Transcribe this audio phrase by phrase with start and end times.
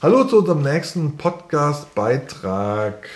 [0.00, 3.08] Hallo zu unserem nächsten Podcast-Beitrag.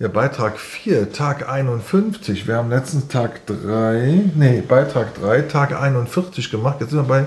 [0.00, 2.48] Ja, Beitrag 4, Tag 51.
[2.48, 6.78] Wir haben letztens Tag 3, nee, Beitrag 3, Tag 41 gemacht.
[6.80, 7.26] Jetzt sind wir bei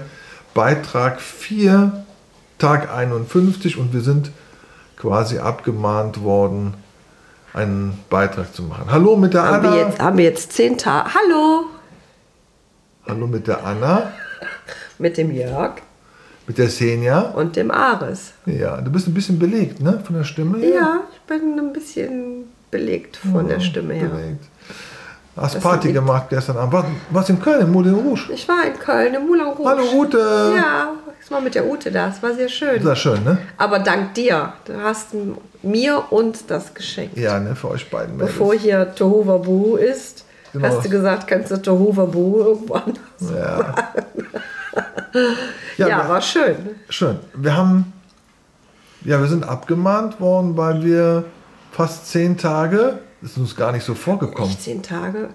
[0.53, 2.03] Beitrag 4,
[2.57, 4.31] Tag 51 und wir sind
[4.97, 6.73] quasi abgemahnt worden,
[7.53, 8.91] einen Beitrag zu machen.
[8.91, 9.75] Hallo mit der Haben Anna.
[9.75, 11.09] wir jetzt, haben wir jetzt zehn Tage.
[11.13, 11.67] Hallo
[13.07, 14.11] Hallo mit der Anna,
[14.97, 15.75] mit dem Jörg
[16.47, 17.21] mit der Senja.
[17.21, 18.31] und dem Ares.
[18.45, 20.73] Ja, du bist ein bisschen belegt, ne, von der Stimme her.
[20.75, 24.09] Ja, ich bin ein bisschen belegt von der Stimme her.
[24.09, 24.45] Belegt.
[25.37, 26.73] Hast Das Party gemacht gestern Abend.
[26.73, 28.31] Was, was in Köln, im Moulin Rouge?
[28.33, 29.67] Ich war in Köln im Moulin Rouge.
[29.69, 30.53] Hallo Ute.
[30.55, 32.07] Ja, ich war mit der Ute da.
[32.07, 32.81] Es war sehr schön.
[32.81, 33.37] Ist schön, ne?
[33.57, 34.53] Aber dank dir.
[34.63, 35.09] Du hast
[35.61, 37.17] mir und das geschenkt.
[37.17, 38.15] Ja, ne, für euch beiden.
[38.15, 38.31] Mädels.
[38.31, 40.69] Bevor hier Tohuwabu ist, Genau.
[40.69, 42.97] hast du gesagt, kannst du Tohuwabu irgendwo anders.
[43.37, 43.75] Ja.
[45.77, 46.55] Ja, ja, war schön.
[46.89, 47.19] schön.
[47.33, 47.93] Wir haben,
[49.03, 51.25] ja, wir sind abgemahnt worden, weil wir
[51.71, 54.49] fast zehn Tage, ist uns gar nicht so vorgekommen.
[54.49, 55.29] Echt zehn Tage?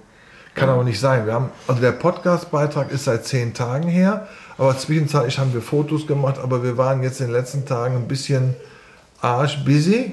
[0.54, 1.26] Kann aber nicht sein.
[1.26, 6.06] Wir haben, also der Podcast-Beitrag ist seit zehn Tagen her, aber zwischenzeitlich haben wir Fotos
[6.06, 8.56] gemacht, aber wir waren jetzt in den letzten Tagen ein bisschen
[9.20, 10.12] arschbusy.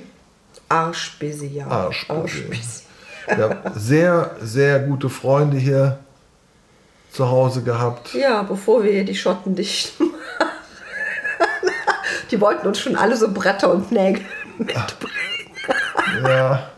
[0.70, 1.68] Arschbusy, ja.
[1.68, 2.22] Arschbusy.
[2.22, 2.84] Arschbusy.
[3.28, 6.00] Wir haben sehr, sehr gute Freunde hier
[7.12, 8.14] zu Hause gehabt.
[8.14, 10.04] Ja, bevor wir hier die Schotten dichten.
[12.32, 14.24] die wollten uns schon alle so Bretter und Nägel
[14.58, 15.14] mitbringen.
[16.24, 16.70] Ja.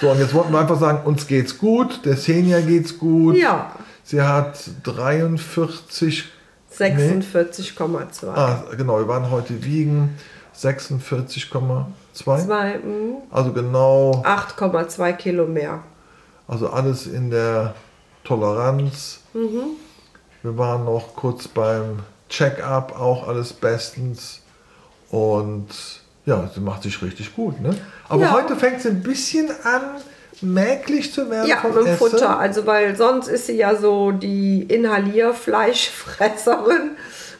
[0.00, 3.36] So, und jetzt wollten wir einfach sagen, uns geht's gut, der Senior geht's gut.
[3.36, 3.72] Ja,
[4.04, 6.24] Sie hat 43,
[6.76, 8.26] 46,2.
[8.28, 10.18] ah, genau, wir waren heute wiegen,
[10.56, 11.84] 46,2.
[12.12, 15.82] Zwei, mm, Also genau, 8,2 Kilo mehr.
[16.48, 17.74] also alles in der
[18.24, 19.20] Toleranz.
[19.34, 19.76] Mhm.
[20.42, 24.40] Wir waren noch kurz beim Check-up, auch alles bestens.
[25.10, 25.68] Und
[26.26, 27.60] ja, sie macht sich richtig gut.
[27.60, 27.76] Ne?
[28.08, 28.32] Aber Ja.
[28.32, 29.82] heute fängt sie ein bisschen an,
[30.40, 31.96] mäglich zu werden Ja, vom mit dem.
[31.96, 32.38] Futter.
[32.38, 36.92] Also, weil sonst ist sie ja so die Inhalierfleischfresserin.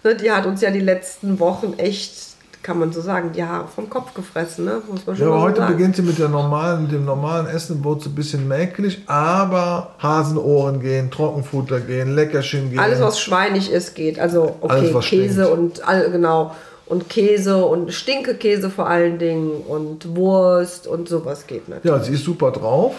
[0.04, 2.31] Ne, die hat uns ja die letzten Wochen echt,
[2.62, 4.65] kann man so sagen, die Haare vom Kopf gefressen.
[4.65, 4.81] Ne?
[4.91, 5.73] Muss man schon Ja, aber so heute sagen.
[5.77, 9.95] beginnt sie mit, der normalen, mit dem normalen Essen, wurde sie ein bisschen mäkelig, aber
[9.99, 12.78] Hasenohren gehen, Trockenfutter gehen, Leckerchen gehen.
[12.78, 14.19] Alles, was schweinig ist, geht.
[14.21, 15.59] Also, okay, Alles, was Käse stinkt.
[15.59, 16.55] und all, genau.
[16.87, 21.84] Und Käse und Stinkekäse vor allen Dingen und Wurst und sowas geht nicht.
[21.84, 22.94] ja, sie ist super drauf.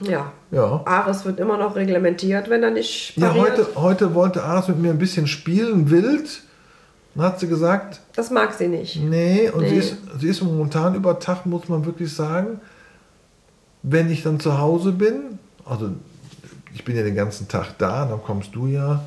[0.00, 0.30] Ja.
[0.52, 0.80] Ja.
[0.84, 3.58] Ares wird immer noch reglementiert, wenn er nicht Ja, pariert.
[3.58, 6.42] heute, heute wollte Aras mit mir ein bisschen spielen, wild.
[7.18, 8.94] Dann hat sie gesagt, Das mag sie nicht.
[9.02, 9.78] nee, und Sie, Nee.
[9.80, 12.60] ist, sie ist momentan über Tag, muss man wirklich sagen,
[13.82, 15.90] wenn ich dann zu Hause bin, also
[16.72, 19.02] ich bin ja den ganzen Tag da, dann kommst du ja,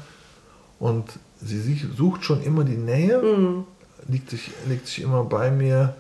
[0.78, 1.06] und
[1.42, 3.64] sie sucht schon immer die Nähe, Mhm.
[4.10, 5.96] liegt, sich, legt sich immer bei mir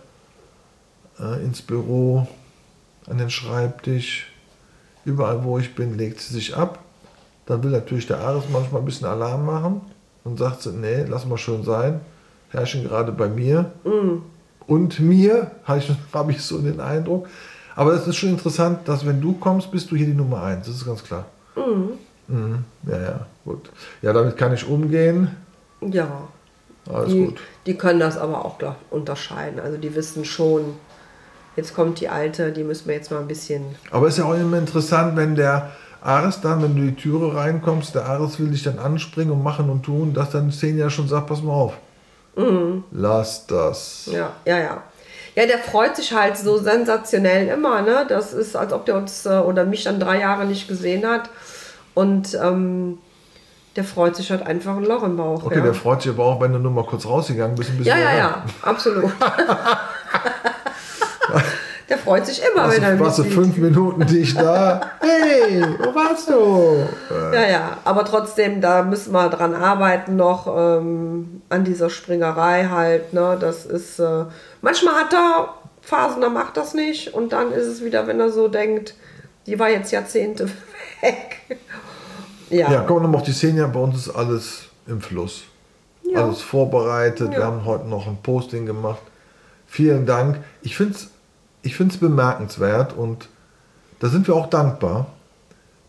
[1.18, 2.28] äh, ins Büro,
[3.08, 4.28] an den Schreibtisch,
[5.06, 6.80] überall wo ich bin, legt sie sich ab.
[7.46, 9.80] Dann will natürlich der Ares manchmal ein bisschen Alarm machen
[10.24, 12.02] und sagt sie, nee, lass mal schön sein,
[12.50, 13.72] herrschen gerade bei mir
[14.68, 17.28] und mir, habe ich, hab ich so den Eindruck.
[17.76, 20.68] Aber es ist schon interessant, dass wenn du kommst, bist du hier die Nummer eins,
[20.68, 21.26] das ist ganz klar.
[22.28, 22.66] Mhm.
[22.88, 23.70] Ja, ja, gut.
[24.02, 25.36] Ja, damit kann ich umgehen.
[25.82, 26.28] Ja.
[26.92, 27.40] Alles Die, gut.
[27.66, 28.58] die können das aber auch
[28.90, 29.59] unterscheiden.
[29.59, 30.76] Also die wissen schon,
[31.56, 33.64] jetzt kommt die Alte, die müssen wir jetzt mal ein bisschen.
[33.92, 35.72] Aber es ist ja auch immer interessant, wenn der
[36.02, 39.70] Ares dann, wenn du die Türe reinkommst, der Ares will dich dann anspringen und machen
[39.70, 41.74] und tun, dass dann ja schon sagt, pass mal auf.
[42.92, 44.10] Lass das.
[44.12, 44.84] Ja, ja, ja.
[45.36, 48.06] Ja, der freut sich halt so sensationell immer, ne?
[48.08, 51.30] Das ist, als ob der uns äh, oder mich dann drei Jahre nicht gesehen hat.
[51.94, 52.98] Und ähm,
[53.78, 55.44] der freut sich halt einfach ein Loch im Bauch.
[55.46, 55.64] Okay, ja.
[55.64, 57.70] der freut sich aber auch, wenn du nur mal kurz rausgegangen bist.
[57.70, 59.12] Ein bisschen ja, ja, ja, absolut.
[62.12, 64.82] freut sich immer, Warst wenn er warst du fünf Minuten dich da?
[65.00, 66.88] Hey, wo warst du?
[67.34, 73.14] Ja, ja, aber trotzdem, da müssen wir dran arbeiten noch ähm, an dieser Springerei halt.
[73.14, 73.38] Ne?
[73.40, 74.26] Das ist, äh,
[74.62, 78.30] manchmal hat er Phasen, da macht das nicht und dann ist es wieder, wenn er
[78.30, 78.94] so denkt,
[79.47, 80.47] die war jetzt Jahrzehnte
[81.02, 81.41] weg.
[82.50, 83.68] Ja, Ja, kommen wir nochmal auf die Szene.
[83.70, 85.44] Bei uns ist alles im Fluss.
[86.03, 86.26] Ja.
[86.26, 87.32] Alles vorbereitet.
[87.32, 87.46] Wir Ja.
[87.46, 89.02] haben heute noch ein Posting gemacht.
[89.66, 90.40] Vielen Dank.
[90.62, 91.08] Ich finde es
[91.61, 93.29] ich find's bemerkenswert und
[93.99, 95.08] da sind wir auch dankbar,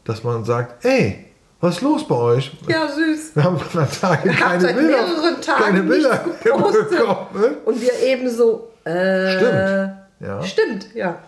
[0.05, 1.27] dass man sagt, ey,
[1.61, 2.57] was ist los bei euch?
[2.69, 3.37] ja süß.
[3.37, 7.41] Wir haben vor einer Tage habt keine seit Bilder, mehreren Tagen keine Bilder bekommen.
[7.41, 7.57] Ne?
[7.65, 9.93] Und wir eben so, äh, Stimmt.
[10.21, 10.43] Ja.
[10.43, 11.19] Stimmt, ja.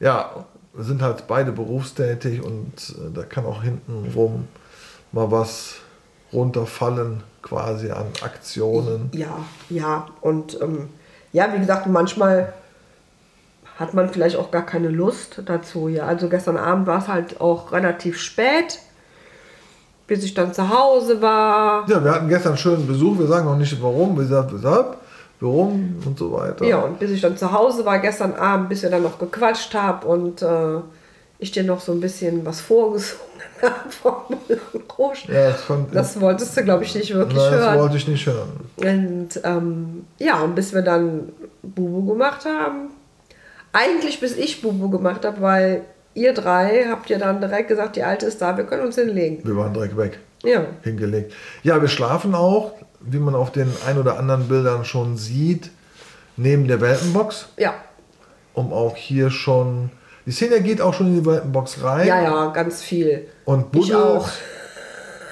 [0.00, 4.48] ja, wir sind halt beide berufstätig und äh, da kann auch hinten rum
[5.12, 5.76] mal was
[6.32, 9.10] runterfallen quasi an Aktionen.
[9.12, 9.38] Ja,
[9.70, 10.06] ja.
[10.20, 10.88] Und ähm,
[11.32, 12.52] ja, wie gesagt, manchmal
[13.78, 15.88] hat man vielleicht auch gar keine Lust dazu.
[15.88, 18.80] Ja, also gestern Abend war es halt auch relativ spät,
[20.08, 21.88] bis ich dann zu Hause war.
[21.88, 23.18] Ja, wir hatten gestern einen schönen Besuch.
[23.18, 24.96] Wir sagen noch nicht warum, weshalb, weshalb,
[25.38, 26.64] warum und so weiter.
[26.64, 29.72] Ja, und bis ich dann zu Hause war gestern Abend, bis wir dann noch gequatscht
[29.74, 30.80] haben und äh,
[31.38, 33.20] ich dir noch so ein bisschen was vorgesungen
[33.62, 34.38] habe vom
[34.98, 35.32] Rouge.
[35.32, 37.78] Ja, das, fand, Das wolltest du, glaube ich, nicht wirklich nein, das hören.
[37.78, 38.48] wollte ich nicht hören.
[38.76, 41.28] Und ähm, ja, und bis wir dann
[41.62, 42.88] Bubu gemacht haben,
[43.72, 45.82] eigentlich bis ich Bubu gemacht habe, weil
[46.14, 49.40] ihr drei habt ja dann direkt gesagt, die Alte ist da, wir können uns hinlegen.
[49.44, 50.18] Wir waren direkt weg.
[50.42, 51.32] Ja, hingelegt.
[51.62, 55.70] Ja, wir schlafen auch, wie man auf den ein oder anderen Bildern schon sieht,
[56.36, 57.74] neben der Welpenbox, ja,
[58.54, 59.90] um auch hier schon.
[60.26, 62.06] Die Szene geht auch schon in die Welpenbox rein.
[62.06, 63.26] ja, ja, ganz viel.
[63.44, 63.94] Und Ich buddelt.
[63.96, 64.28] auch.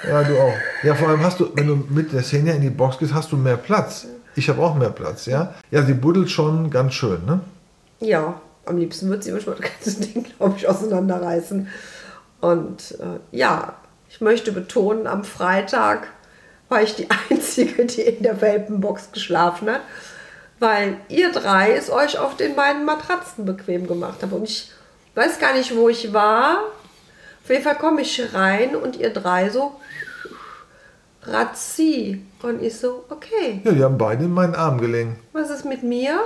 [0.07, 0.53] Ja, du auch.
[0.85, 3.33] Ja, vor allem hast du, wenn du mit der Szene in die Box gehst, hast
[3.33, 4.07] du mehr Platz.
[4.37, 5.55] Ich habe auch mehr Platz, ja.
[5.71, 7.41] Ja, sie buddelt schon ganz schön, ne?
[8.01, 11.69] Ja, am liebsten wird sie manchmal das ganze Ding, glaube ich, auseinanderreißen.
[12.41, 13.75] Und äh, ja,
[14.09, 16.09] ich möchte betonen, am Freitag
[16.69, 19.81] war ich die Einzige, die in der Welpenbox geschlafen hat,
[20.59, 24.33] weil ihr drei es euch auf den beiden Matratzen bequem gemacht habt.
[24.33, 24.73] Und ich
[25.15, 26.59] weiß gar nicht, wo ich war.
[27.43, 29.81] Auf jeden Fall komme ich rein und ihr drei so
[31.23, 32.23] Razzi.
[32.43, 35.19] Und ich so, okay, Ja, die haben beide in meinen Arm gelegen.
[35.33, 36.21] was ist mit mir?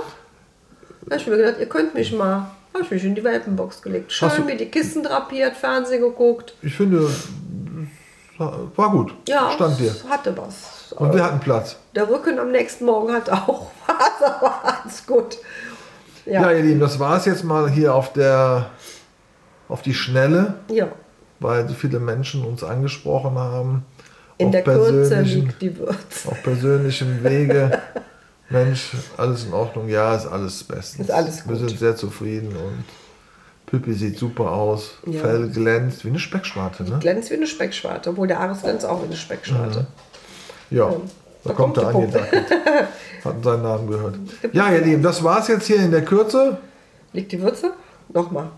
[1.05, 2.51] Da hab ich mir gedacht, ihr könnt mich mal.
[2.73, 4.11] Habe ich mich in die Welpenbox gelegt.
[4.13, 6.53] Schön mir die Kissen drapiert, Fernsehen geguckt.
[6.61, 7.09] Ich finde,
[8.37, 9.13] war gut.
[9.27, 9.93] Ja, Stand dir.
[10.09, 10.93] hatte was.
[10.93, 11.77] Und wir hatten Platz.
[11.95, 15.37] Der Rücken am nächsten Morgen hatte auch was, aber alles gut.
[16.25, 16.41] Ja.
[16.41, 18.69] Ja, ihr Lieben, das war es jetzt mal hier auf der
[19.67, 20.89] auf die Schnelle, ja.
[21.39, 23.85] weil so viele Menschen uns angesprochen haben.
[24.37, 26.29] In auf der Kürze liegt die Würze.
[26.29, 27.79] auf persönlichem Wege.
[28.51, 29.87] Mensch, alles in Ordnung.
[29.89, 31.07] Ja, ist alles bestens.
[31.07, 31.67] Ist alles Wir gut.
[31.69, 32.83] sind sehr zufrieden und
[33.65, 34.91] Pippi sieht super aus.
[35.05, 35.21] Ja.
[35.21, 36.99] Fell glänzt wie eine Speckschwarte, ne?
[36.99, 39.87] Glänzt wie eine Speckschwarte, obwohl der Ares glänzt auch wie eine Speckschwarte.
[40.69, 40.95] Ja, da,
[41.45, 42.45] da kommt kommt er der angedackelt.
[43.23, 44.15] Hatten seinen Namen gehört.
[44.53, 46.57] Ja, ihr Lieben, das war's jetzt hier in der Kürze.
[47.13, 47.73] Liegt die Würze?
[48.09, 48.49] Nochmal.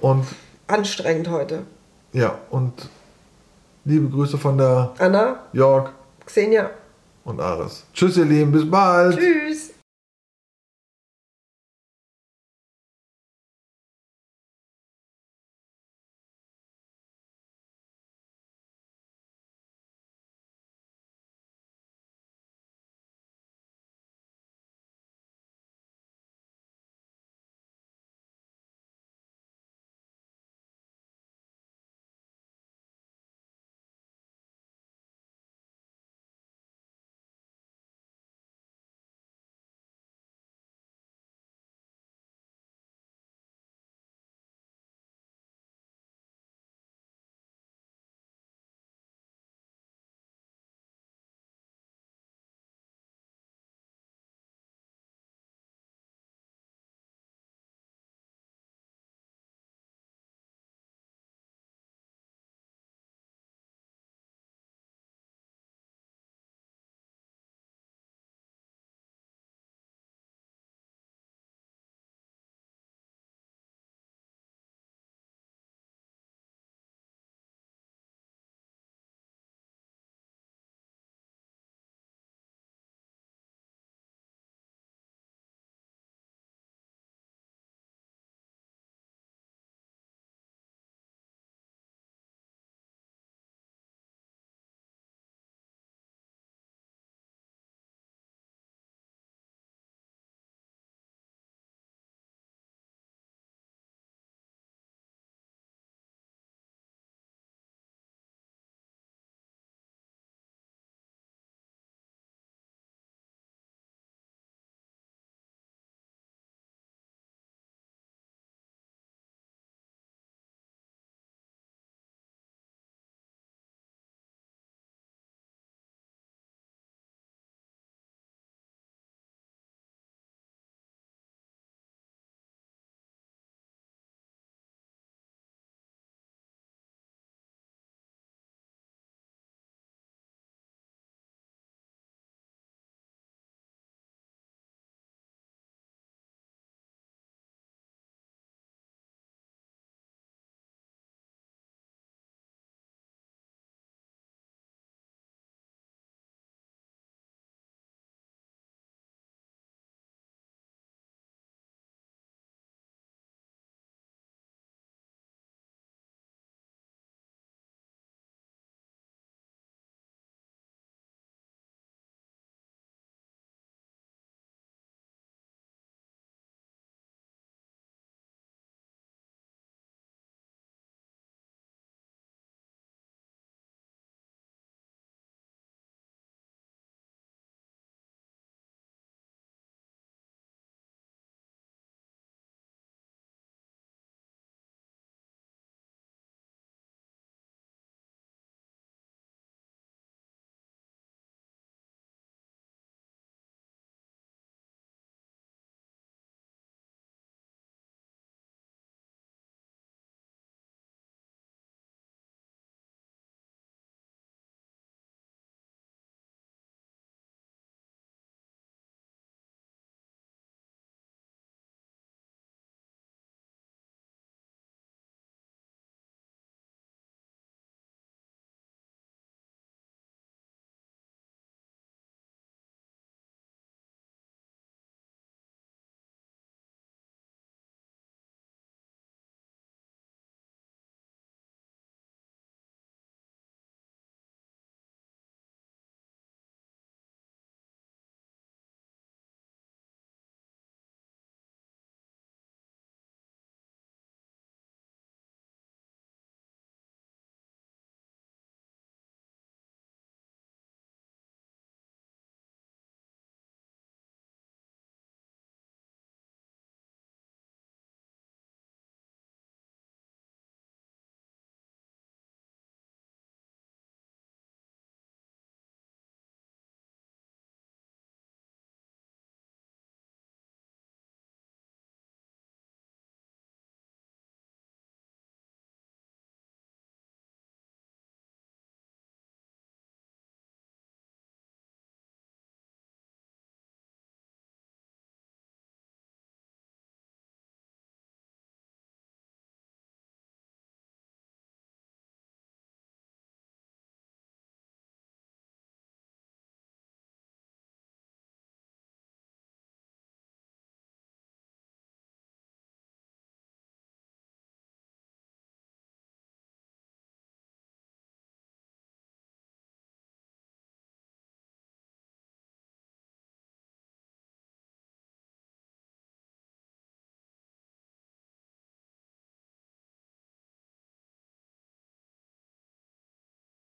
[0.00, 0.26] Und
[0.66, 1.62] Anstrengend heute.
[2.12, 2.72] ja, und
[3.84, 5.90] liebe Grüße von der Anna, Jörg
[6.26, 6.70] Xenia,
[7.24, 7.84] und Ares.
[7.92, 9.18] Tschüss, ihr Lieben, bis bald.
[9.18, 9.73] tschüss.